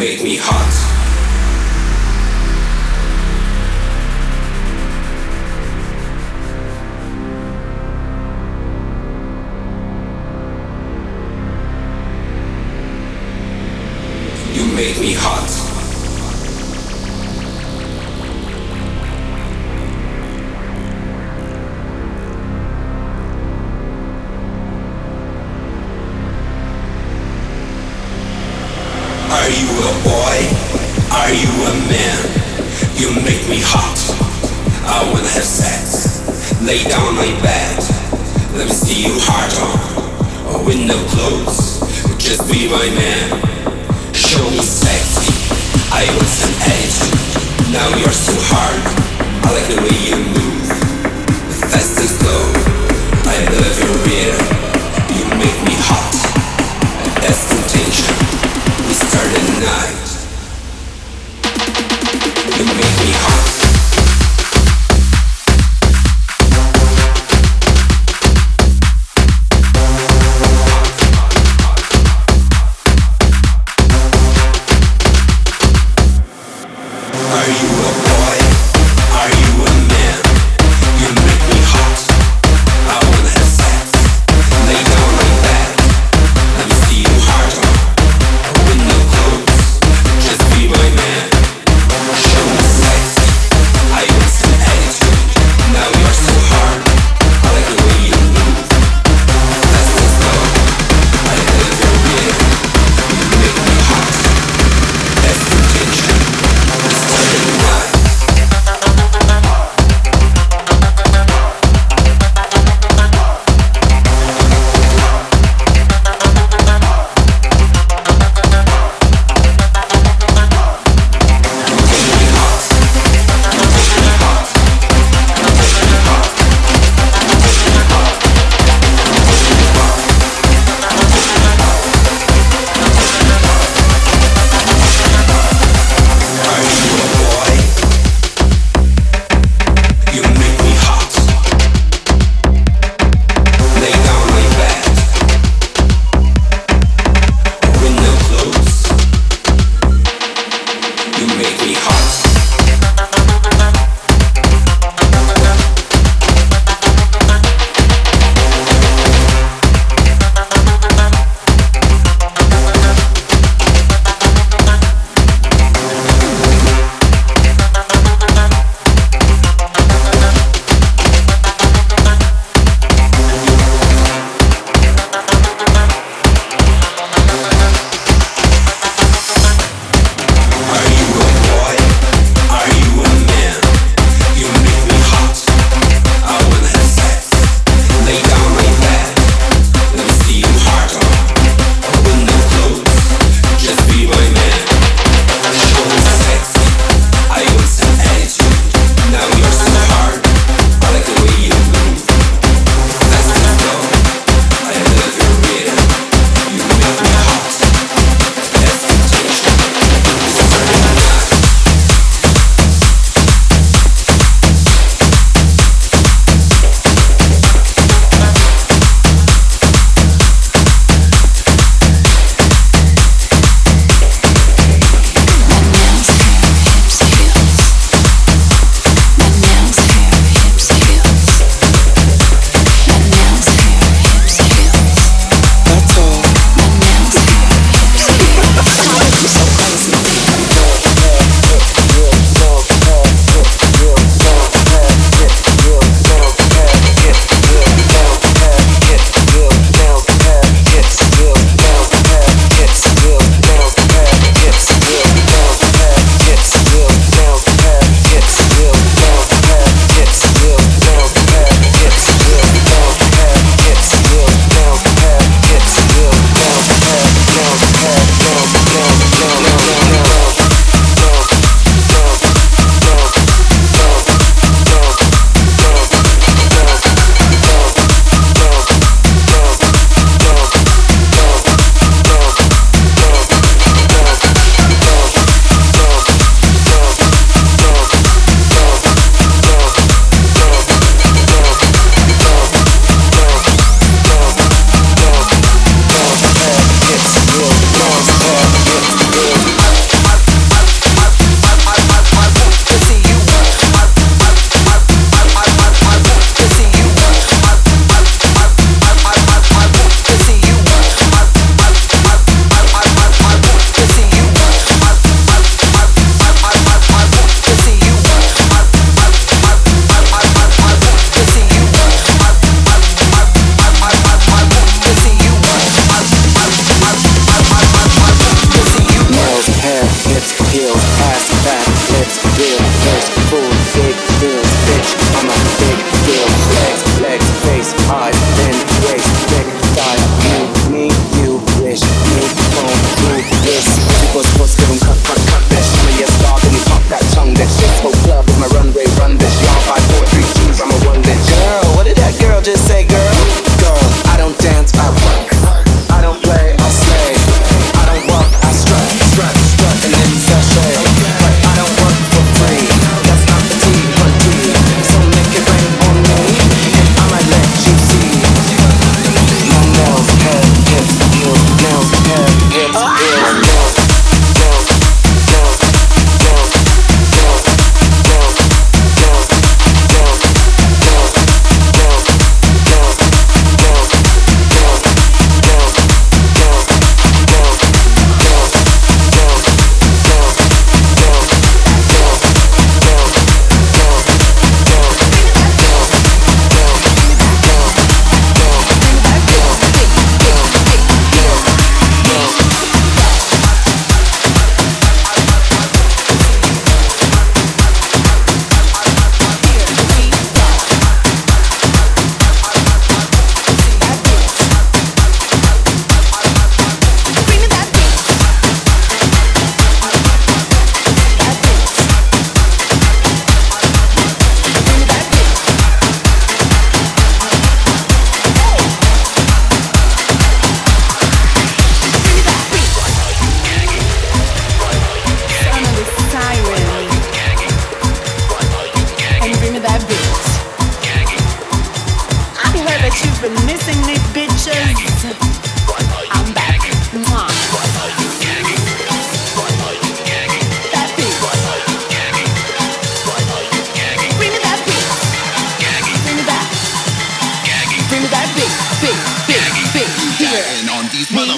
make 0.00 0.22
me 0.22 0.34
hot. 0.40 1.09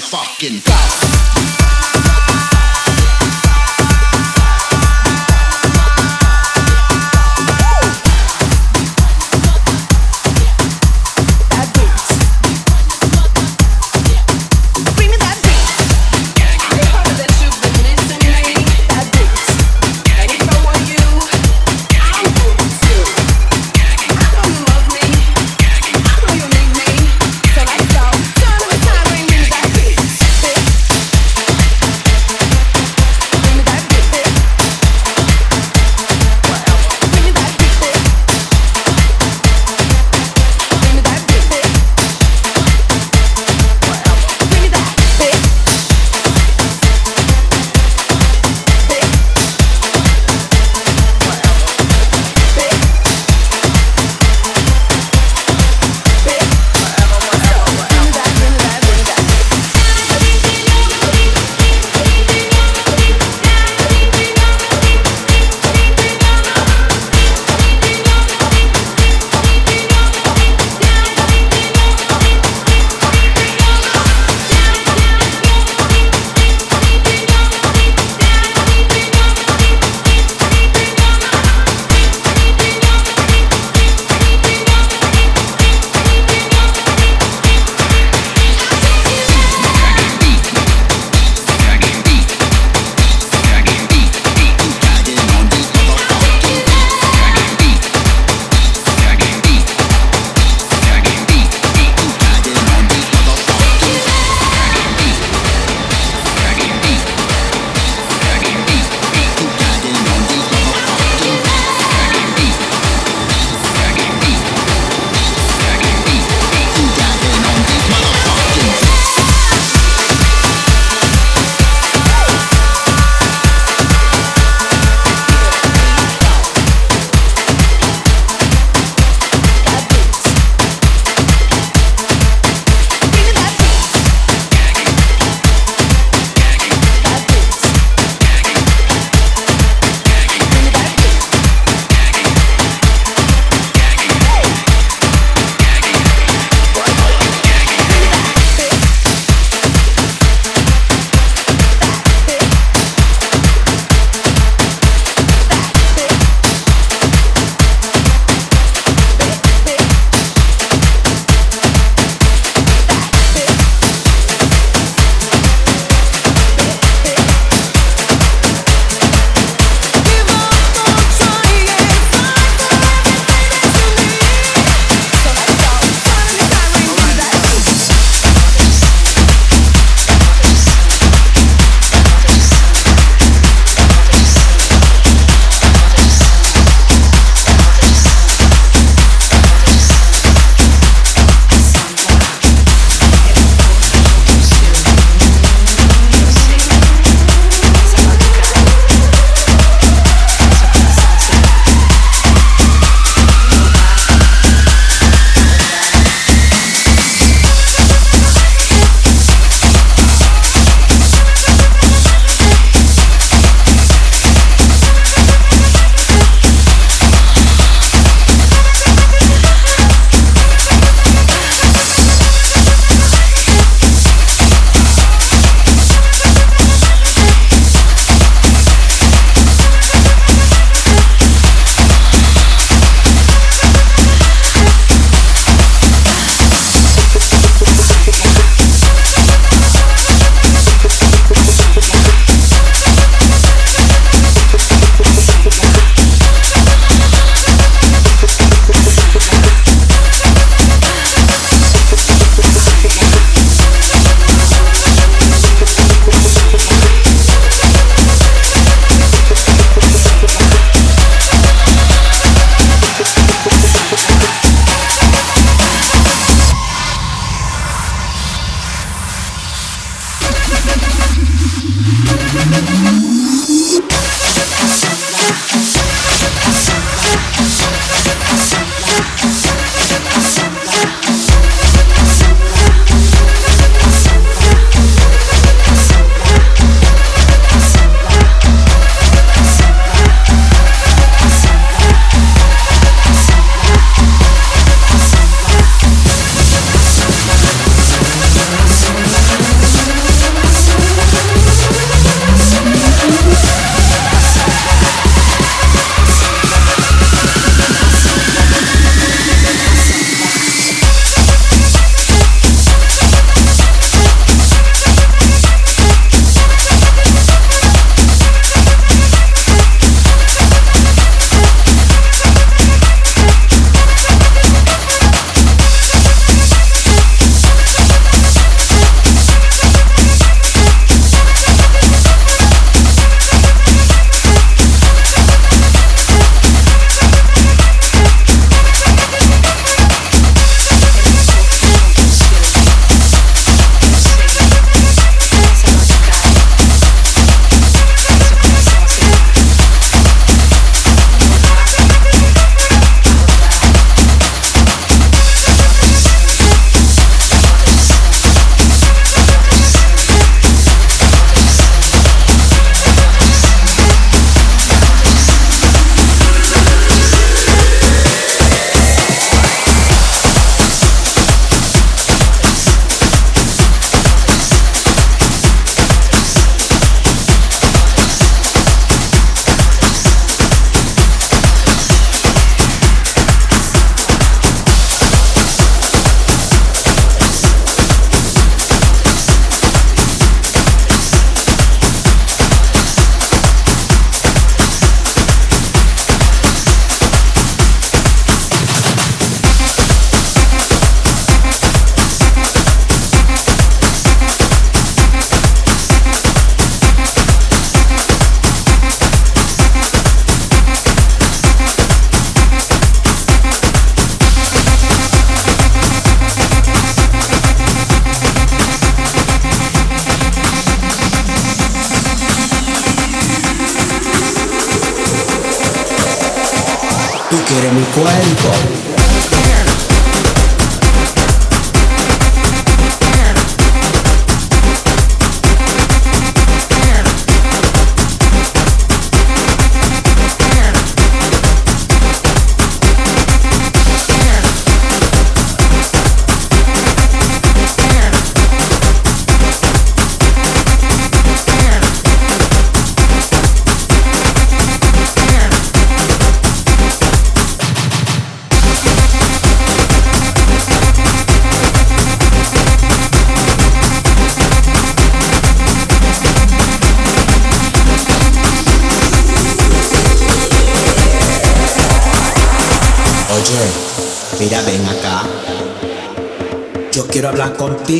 fucking. 0.02 1.01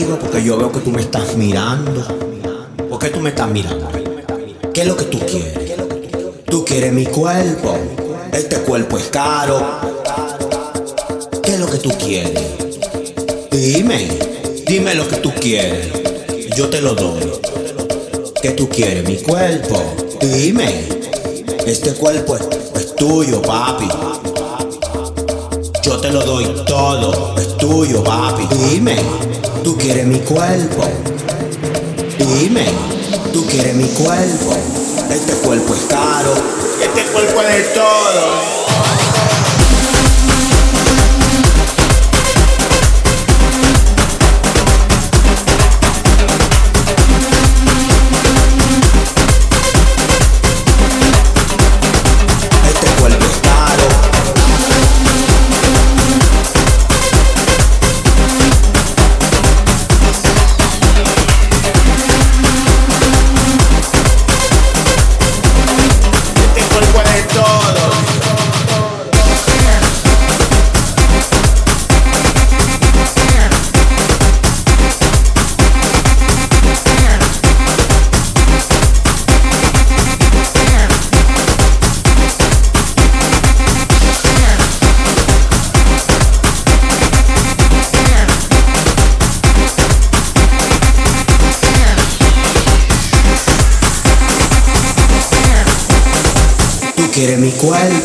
Porque 0.01 0.43
yo 0.43 0.57
veo 0.57 0.73
que 0.73 0.81
tú 0.81 0.91
me 0.91 1.03
estás 1.03 1.37
mirando. 1.37 2.03
¿Por 2.89 2.99
qué 2.99 3.11
tú 3.11 3.21
me 3.21 3.29
estás 3.29 3.51
mirando? 3.51 3.91
¿Qué 4.73 4.81
es 4.83 4.87
lo 4.87 4.97
que 4.97 5.05
tú 5.05 5.19
quieres? 5.19 5.77
Tú 6.47 6.65
quieres 6.65 6.93
mi 6.95 7.05
cuerpo. 7.05 7.77
Este 8.33 8.57
cuerpo 8.61 8.97
es 8.97 9.09
caro. 9.09 9.61
¿Qué 11.43 11.53
es 11.53 11.61
lo 11.61 11.67
que 11.67 11.77
tú 11.77 11.91
quieres? 11.99 12.33
Dime, 13.51 14.09
dime 14.67 14.95
lo 14.95 15.07
que 15.07 15.17
tú 15.17 15.31
quieres. 15.39 15.89
Yo 16.57 16.71
te 16.71 16.81
lo 16.81 16.95
doy. 16.95 17.31
¿Qué 18.41 18.53
tú 18.53 18.71
quieres? 18.71 19.07
Mi 19.07 19.17
cuerpo. 19.17 19.83
Dime. 20.23 20.89
Este 21.67 21.93
cuerpo 21.93 22.37
es 22.37 22.97
tuyo, 22.97 23.43
papi. 23.43 23.89
Yo 25.83 25.99
te 25.99 26.11
lo 26.11 26.23
doy 26.25 26.47
todo, 26.67 27.35
es 27.37 27.59
tuyo, 27.59 28.03
papi. 28.03 28.49
Dime, 28.71 28.97
tú 29.63 29.77
quieres 29.77 30.07
mi 30.07 30.19
cuerpo. 30.21 30.85
Dime, 32.19 32.67
tú 33.33 33.47
quieres 33.47 33.75
mi 33.75 33.89
cuerpo. 33.89 34.57
Este 35.11 35.33
cuerpo 35.47 35.75
es 35.75 35.81
caro, 35.89 36.35
este 36.81 37.13
cuerpo 37.13 37.43
es 37.43 37.57
de 37.57 37.63
todo. 37.75 38.62
Well. 97.63 98.02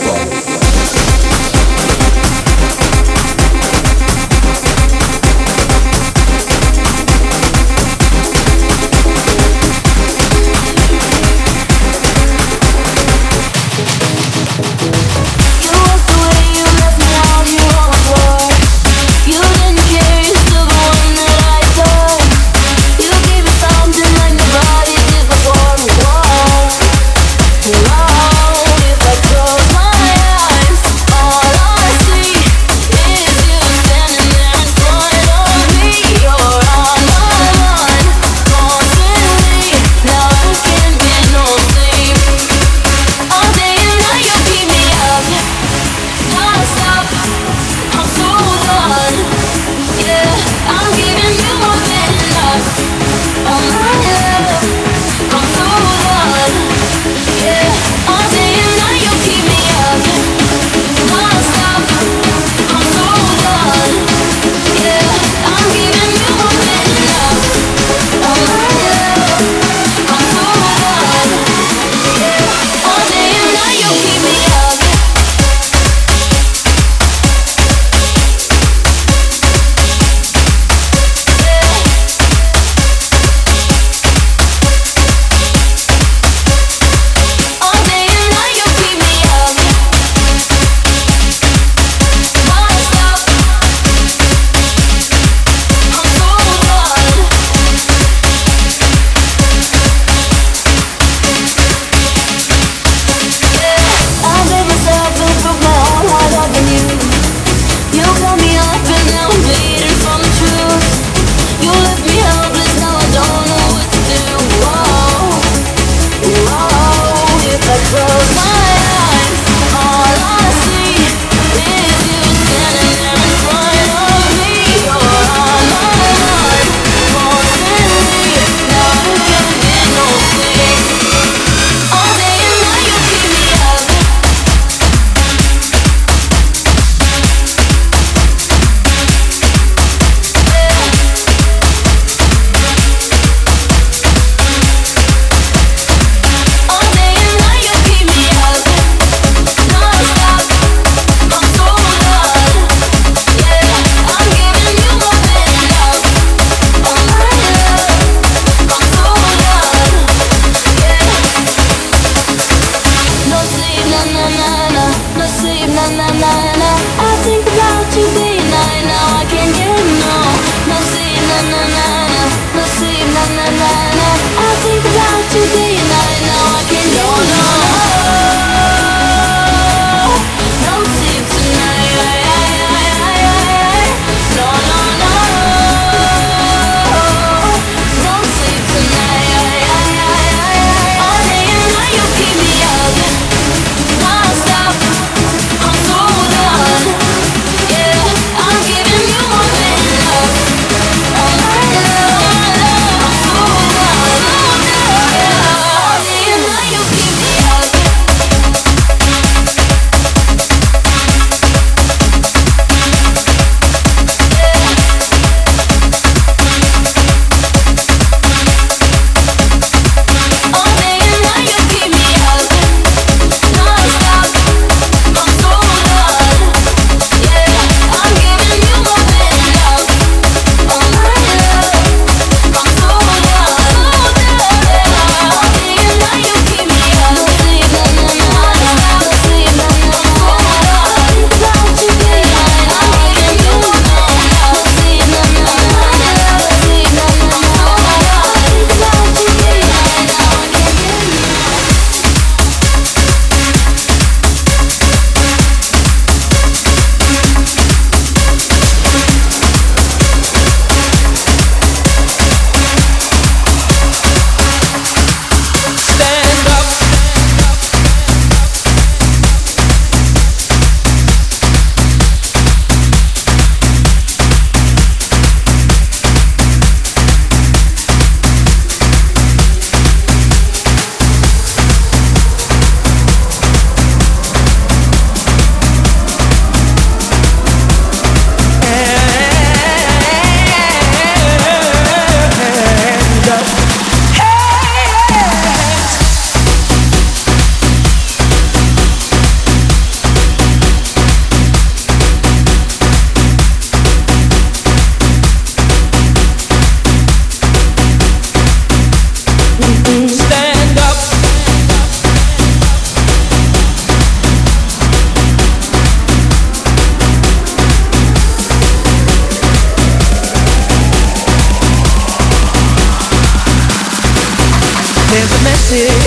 music 325.69 326.07